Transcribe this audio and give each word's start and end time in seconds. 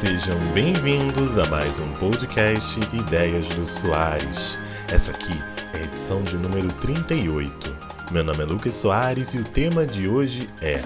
Sejam 0.00 0.38
bem-vindos 0.54 1.36
a 1.36 1.44
mais 1.50 1.78
um 1.78 1.92
podcast 1.96 2.80
Ideias 2.96 3.46
do 3.50 3.66
Soares. 3.66 4.56
Essa 4.90 5.12
aqui 5.12 5.34
é 5.74 5.82
a 5.82 5.84
edição 5.84 6.22
de 6.24 6.38
número 6.38 6.72
38. 6.76 7.76
Meu 8.10 8.24
nome 8.24 8.42
é 8.42 8.46
Lucas 8.46 8.76
Soares 8.76 9.34
e 9.34 9.38
o 9.40 9.44
tema 9.44 9.84
de 9.84 10.08
hoje 10.08 10.48
é 10.62 10.80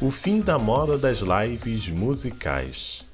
O 0.00 0.12
fim 0.12 0.40
da 0.40 0.60
moda 0.60 0.96
das 0.96 1.18
lives 1.18 1.88
musicais. 1.88 3.04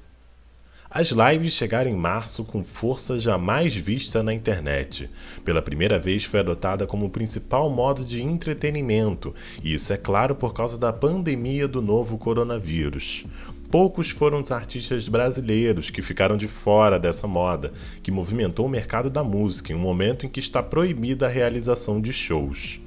As 0.87 1.09
lives 1.09 1.53
chegaram 1.53 1.89
em 1.89 1.95
março 1.95 2.43
com 2.43 2.61
força 2.61 3.17
jamais 3.17 3.75
vista 3.75 4.21
na 4.21 4.35
internet. 4.35 5.09
Pela 5.43 5.63
primeira 5.63 5.97
vez 5.97 6.25
foi 6.25 6.41
adotada 6.41 6.85
como 6.85 7.09
principal 7.09 7.71
modo 7.71 8.05
de 8.05 8.21
entretenimento, 8.21 9.33
e 9.63 9.73
isso 9.73 9.91
é 9.91 9.97
claro 9.97 10.35
por 10.35 10.53
causa 10.53 10.77
da 10.77 10.93
pandemia 10.93 11.67
do 11.67 11.81
novo 11.81 12.19
coronavírus. 12.19 13.25
Poucos 13.73 14.11
foram 14.11 14.39
os 14.39 14.51
artistas 14.51 15.07
brasileiros 15.07 15.89
que 15.89 16.03
ficaram 16.03 16.37
de 16.37 16.47
fora 16.47 16.99
dessa 16.99 17.25
moda, 17.25 17.73
que 18.03 18.11
movimentou 18.11 18.67
o 18.67 18.69
mercado 18.69 19.09
da 19.09 19.23
música 19.23 19.73
em 19.73 19.75
um 19.75 19.79
momento 19.79 20.27
em 20.27 20.29
que 20.29 20.39
está 20.39 20.61
proibida 20.61 21.25
a 21.25 21.29
realização 21.29 21.99
de 21.99 22.13
shows. 22.13 22.79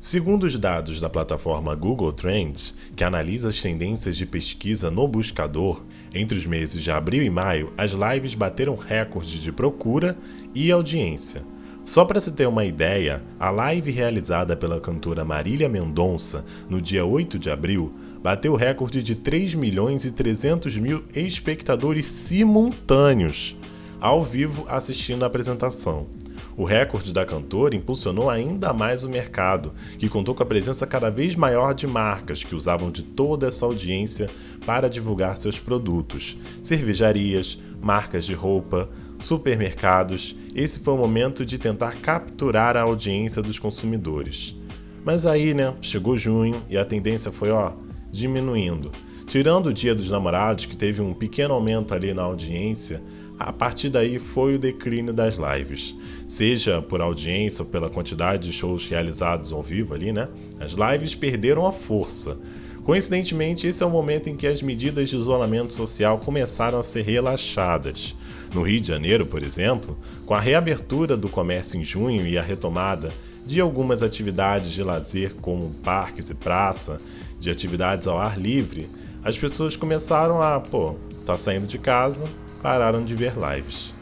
Segundo 0.00 0.44
os 0.44 0.58
dados 0.58 0.98
da 0.98 1.10
plataforma 1.10 1.74
Google 1.74 2.10
Trends, 2.10 2.74
que 2.96 3.04
analisa 3.04 3.50
as 3.50 3.60
tendências 3.60 4.16
de 4.16 4.24
pesquisa 4.24 4.90
no 4.90 5.06
buscador, 5.06 5.84
entre 6.14 6.38
os 6.38 6.46
meses 6.46 6.82
de 6.82 6.90
abril 6.90 7.22
e 7.22 7.28
maio, 7.28 7.70
as 7.76 7.90
lives 7.90 8.34
bateram 8.34 8.76
recorde 8.76 9.38
de 9.38 9.52
procura 9.52 10.16
e 10.54 10.72
audiência. 10.72 11.44
Só 11.86 12.04
para 12.04 12.20
se 12.20 12.32
ter 12.32 12.48
uma 12.48 12.64
ideia, 12.64 13.22
a 13.38 13.48
live 13.48 13.92
realizada 13.92 14.56
pela 14.56 14.80
cantora 14.80 15.24
Marília 15.24 15.68
Mendonça 15.68 16.44
no 16.68 16.82
dia 16.82 17.06
8 17.06 17.38
de 17.38 17.48
abril 17.48 17.94
bateu 18.20 18.54
o 18.54 18.56
recorde 18.56 19.00
de 19.04 19.14
3 19.14 19.54
milhões 19.54 20.04
e 20.04 20.10
300 20.10 20.76
mil 20.78 21.04
espectadores 21.14 22.06
simultâneos 22.06 23.56
ao 24.00 24.24
vivo 24.24 24.66
assistindo 24.68 25.22
a 25.22 25.28
apresentação. 25.28 26.08
O 26.56 26.64
recorde 26.64 27.12
da 27.12 27.24
cantora 27.24 27.76
impulsionou 27.76 28.30
ainda 28.30 28.72
mais 28.72 29.04
o 29.04 29.08
mercado, 29.08 29.70
que 29.98 30.08
contou 30.08 30.34
com 30.34 30.42
a 30.42 30.46
presença 30.46 30.86
cada 30.86 31.10
vez 31.10 31.36
maior 31.36 31.72
de 31.72 31.86
marcas 31.86 32.42
que 32.42 32.54
usavam 32.54 32.90
de 32.90 33.02
toda 33.02 33.46
essa 33.46 33.64
audiência 33.64 34.28
para 34.64 34.88
divulgar 34.88 35.36
seus 35.36 35.58
produtos. 35.58 36.36
Cervejarias, 36.62 37.58
marcas 37.80 38.24
de 38.24 38.34
roupa, 38.34 38.88
supermercados. 39.18 40.34
Esse 40.54 40.78
foi 40.80 40.94
o 40.94 40.98
momento 40.98 41.44
de 41.44 41.58
tentar 41.58 41.96
capturar 41.96 42.76
a 42.76 42.82
audiência 42.82 43.42
dos 43.42 43.58
consumidores. 43.58 44.56
Mas 45.04 45.24
aí, 45.24 45.54
né, 45.54 45.74
chegou 45.80 46.16
junho 46.16 46.62
e 46.68 46.76
a 46.76 46.84
tendência 46.84 47.30
foi, 47.30 47.50
ó, 47.50 47.72
diminuindo. 48.10 48.90
Tirando 49.26 49.68
o 49.68 49.74
Dia 49.74 49.94
dos 49.94 50.10
Namorados, 50.10 50.66
que 50.66 50.76
teve 50.76 51.02
um 51.02 51.12
pequeno 51.12 51.54
aumento 51.54 51.94
ali 51.94 52.14
na 52.14 52.22
audiência, 52.22 53.02
a 53.38 53.52
partir 53.52 53.90
daí 53.90 54.18
foi 54.18 54.54
o 54.54 54.58
declínio 54.58 55.12
das 55.12 55.36
lives. 55.36 55.94
Seja 56.26 56.80
por 56.80 57.00
audiência 57.00 57.62
ou 57.62 57.68
pela 57.68 57.90
quantidade 57.90 58.48
de 58.48 58.52
shows 58.52 58.88
realizados 58.88 59.52
ao 59.52 59.62
vivo 59.62 59.94
ali, 59.94 60.12
né? 60.12 60.28
As 60.58 60.72
lives 60.72 61.14
perderam 61.14 61.66
a 61.66 61.72
força. 61.72 62.38
Coincidentemente, 62.86 63.66
esse 63.66 63.82
é 63.82 63.86
o 63.86 63.90
momento 63.90 64.30
em 64.30 64.36
que 64.36 64.46
as 64.46 64.62
medidas 64.62 65.08
de 65.08 65.16
isolamento 65.16 65.72
social 65.72 66.20
começaram 66.20 66.78
a 66.78 66.84
ser 66.84 67.02
relaxadas. 67.02 68.14
No 68.54 68.62
Rio 68.62 68.80
de 68.80 68.86
Janeiro, 68.86 69.26
por 69.26 69.42
exemplo, 69.42 69.98
com 70.24 70.32
a 70.32 70.38
reabertura 70.38 71.16
do 71.16 71.28
comércio 71.28 71.80
em 71.80 71.82
junho 71.82 72.24
e 72.24 72.38
a 72.38 72.42
retomada 72.42 73.12
de 73.44 73.60
algumas 73.60 74.04
atividades 74.04 74.70
de 74.70 74.84
lazer, 74.84 75.34
como 75.34 75.70
parques 75.82 76.30
e 76.30 76.34
praça, 76.36 77.02
de 77.40 77.50
atividades 77.50 78.06
ao 78.06 78.20
ar 78.20 78.38
livre, 78.38 78.88
as 79.24 79.36
pessoas 79.36 79.74
começaram 79.74 80.40
a, 80.40 80.60
pô, 80.60 80.94
tá 81.24 81.36
saindo 81.36 81.66
de 81.66 81.78
casa, 81.78 82.30
pararam 82.62 83.04
de 83.04 83.16
ver 83.16 83.32
lives. 83.34 83.92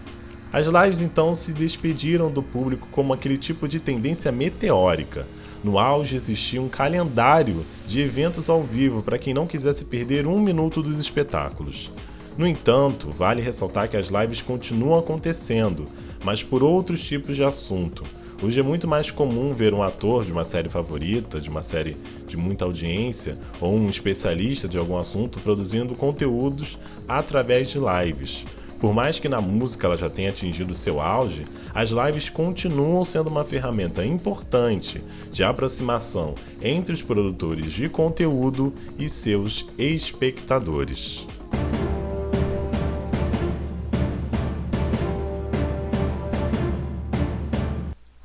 As 0.53 0.67
lives 0.67 1.01
então 1.01 1.33
se 1.33 1.55
despediram 1.55 2.31
do 2.31 2.43
público 2.43 2.87
como 2.91 3.15
aquele 3.15 3.39
tipo 3.39 3.67
de 3.67 3.81
tendência 3.81 4.31
meteórica. 4.31 5.27
No 5.65 5.79
auge 5.79 6.15
existia 6.15 6.61
um 6.61 6.69
calendário 6.69 7.65
de 7.87 7.99
eventos 8.03 8.51
ao 8.51 8.63
vivo 8.63 9.03
para 9.03 9.17
quem 9.17 9.33
não 9.33 9.47
quisesse 9.47 9.87
perder 9.87 10.27
um 10.27 10.39
minuto 10.39 10.83
dos 10.83 10.99
espetáculos. 11.01 11.91
No 12.37 12.47
entanto, 12.47 13.11
vale 13.11 13.41
ressaltar 13.41 13.89
que 13.89 13.97
as 13.97 14.09
lives 14.09 14.43
continuam 14.43 14.99
acontecendo, 14.99 15.87
mas 16.23 16.43
por 16.43 16.63
outros 16.63 17.03
tipos 17.03 17.35
de 17.35 17.43
assunto. 17.43 18.05
Hoje 18.43 18.61
é 18.61 18.63
muito 18.63 18.87
mais 18.87 19.11
comum 19.11 19.55
ver 19.55 19.73
um 19.73 19.83
ator 19.83 20.27
de 20.27 20.33
uma 20.33 20.45
série 20.45 20.69
favorita, 20.69 21.41
de 21.41 21.49
uma 21.49 21.63
série 21.63 21.97
de 22.27 22.37
muita 22.37 22.67
audiência, 22.67 23.39
ou 23.59 23.75
um 23.75 23.89
especialista 23.89 24.69
de 24.69 24.77
algum 24.77 24.99
assunto 24.99 25.41
produzindo 25.41 25.95
conteúdos 25.95 26.77
através 27.09 27.71
de 27.71 27.79
lives. 27.79 28.45
Por 28.81 28.93
mais 28.93 29.19
que 29.19 29.29
na 29.29 29.41
música 29.41 29.87
ela 29.87 29.97
já 29.97 30.11
tenha 30.11 30.31
atingido 30.31 30.75
seu 30.75 31.01
auge, 31.01 31.45
as 31.75 31.91
lives 31.91 32.29
continuam 32.29 33.05
sendo 33.05 33.29
uma 33.29 33.45
ferramenta 33.45 34.05
importante 34.05 35.03
de 35.33 35.43
aproximação 35.43 36.35
entre 36.63 36.93
os 36.93 37.03
produtores 37.03 37.73
de 37.73 37.89
conteúdo 37.89 38.75
e 38.99 39.09
seus 39.09 39.67
espectadores. 39.79 41.27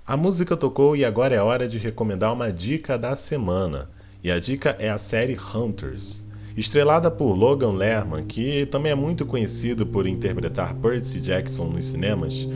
A 0.10 0.18
música 0.18 0.58
tocou 0.58 0.96
e 0.96 1.06
agora 1.06 1.36
é 1.36 1.40
hora 1.40 1.68
de 1.68 1.78
recomendar 1.78 2.34
uma 2.34 2.52
dica 2.52 2.98
da 2.98 3.16
semana. 3.16 3.92
E 4.24 4.32
a 4.32 4.40
dica 4.40 4.76
é 4.80 4.90
a 4.90 4.98
série 4.98 5.38
Hunters. 5.38 6.24
Estrelada 6.60 7.10
por 7.10 7.36
Logan 7.36 7.72
Lerman, 7.72 8.26
que 8.26 8.66
também 8.66 8.92
é 8.92 8.96
muito 8.96 9.26
conhecido 9.26 9.86
por 9.86 10.06
interpretar 10.06 10.74
Percy 10.76 11.22
Jackson 11.22 11.68
nos 11.68 11.86
cinemas, 11.86 12.50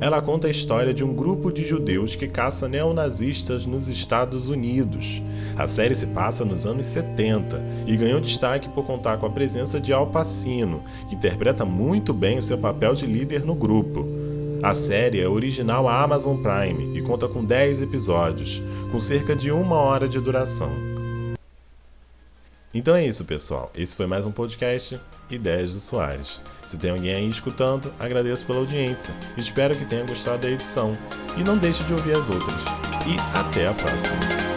ela 0.00 0.22
conta 0.22 0.46
a 0.46 0.50
história 0.50 0.94
de 0.94 1.04
um 1.04 1.12
grupo 1.12 1.52
de 1.52 1.66
judeus 1.66 2.14
que 2.16 2.26
caça 2.26 2.66
neonazistas 2.66 3.66
nos 3.66 3.86
Estados 3.90 4.48
Unidos. 4.48 5.22
A 5.58 5.68
série 5.68 5.94
se 5.94 6.06
passa 6.06 6.42
nos 6.42 6.64
anos 6.64 6.86
70 6.86 7.62
e 7.86 7.98
ganhou 7.98 8.18
destaque 8.18 8.66
por 8.70 8.86
contar 8.86 9.18
com 9.18 9.26
a 9.26 9.30
presença 9.30 9.78
de 9.78 9.92
Al 9.92 10.06
Pacino, 10.06 10.82
que 11.06 11.14
interpreta 11.14 11.62
muito 11.62 12.14
bem 12.14 12.38
o 12.38 12.42
seu 12.42 12.56
papel 12.56 12.94
de 12.94 13.04
líder 13.04 13.44
no 13.44 13.54
grupo. 13.54 14.08
A 14.62 14.72
série 14.72 15.20
é 15.20 15.28
original 15.28 15.86
à 15.86 16.02
Amazon 16.02 16.38
Prime 16.38 16.96
e 16.98 17.02
conta 17.02 17.28
com 17.28 17.44
10 17.44 17.82
episódios, 17.82 18.62
com 18.90 18.98
cerca 18.98 19.36
de 19.36 19.50
uma 19.50 19.76
hora 19.76 20.08
de 20.08 20.18
duração. 20.18 20.99
Então 22.72 22.94
é 22.94 23.04
isso, 23.04 23.24
pessoal. 23.24 23.70
Esse 23.74 23.96
foi 23.96 24.06
mais 24.06 24.26
um 24.26 24.30
podcast 24.30 25.00
Ideias 25.28 25.72
do 25.72 25.80
Soares. 25.80 26.40
Se 26.68 26.78
tem 26.78 26.92
alguém 26.92 27.12
aí 27.12 27.28
escutando, 27.28 27.92
agradeço 27.98 28.46
pela 28.46 28.60
audiência. 28.60 29.12
Espero 29.36 29.76
que 29.76 29.84
tenha 29.84 30.06
gostado 30.06 30.42
da 30.42 30.50
edição. 30.50 30.92
E 31.36 31.42
não 31.42 31.58
deixe 31.58 31.82
de 31.82 31.92
ouvir 31.92 32.12
as 32.12 32.30
outras. 32.30 32.62
E 33.06 33.36
até 33.36 33.66
a 33.66 33.74
próxima! 33.74 34.49